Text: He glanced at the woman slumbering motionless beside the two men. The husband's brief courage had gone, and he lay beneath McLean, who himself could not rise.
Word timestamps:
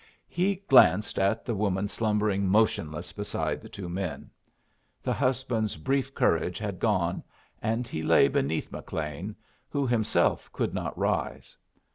He 0.27 0.55
glanced 0.67 1.19
at 1.19 1.45
the 1.45 1.53
woman 1.53 1.87
slumbering 1.87 2.47
motionless 2.47 3.13
beside 3.13 3.61
the 3.61 3.69
two 3.69 3.87
men. 3.87 4.31
The 5.03 5.13
husband's 5.13 5.77
brief 5.77 6.15
courage 6.15 6.57
had 6.57 6.79
gone, 6.79 7.21
and 7.61 7.87
he 7.87 8.01
lay 8.01 8.27
beneath 8.27 8.71
McLean, 8.71 9.35
who 9.69 9.85
himself 9.85 10.51
could 10.53 10.73
not 10.73 10.97
rise. 10.97 11.55